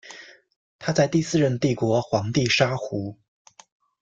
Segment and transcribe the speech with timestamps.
[0.79, 3.19] 他在第四任帝国皇帝沙胡。